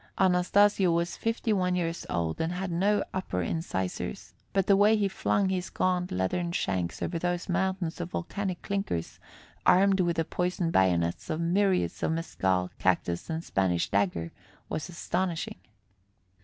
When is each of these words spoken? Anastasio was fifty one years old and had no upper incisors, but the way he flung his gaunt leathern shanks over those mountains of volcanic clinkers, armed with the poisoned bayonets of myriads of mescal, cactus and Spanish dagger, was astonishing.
Anastasio 0.17 0.91
was 0.91 1.15
fifty 1.15 1.53
one 1.53 1.75
years 1.75 2.07
old 2.09 2.41
and 2.41 2.53
had 2.53 2.71
no 2.71 3.03
upper 3.13 3.43
incisors, 3.43 4.33
but 4.51 4.65
the 4.65 4.75
way 4.75 4.95
he 4.97 5.07
flung 5.07 5.49
his 5.49 5.69
gaunt 5.69 6.11
leathern 6.11 6.51
shanks 6.53 7.03
over 7.03 7.19
those 7.19 7.47
mountains 7.47 8.01
of 8.01 8.09
volcanic 8.09 8.63
clinkers, 8.63 9.19
armed 9.63 9.99
with 9.99 10.15
the 10.15 10.25
poisoned 10.25 10.73
bayonets 10.73 11.29
of 11.29 11.39
myriads 11.39 12.01
of 12.01 12.13
mescal, 12.13 12.71
cactus 12.79 13.29
and 13.29 13.43
Spanish 13.43 13.89
dagger, 13.91 14.31
was 14.69 14.89
astonishing. 14.89 15.59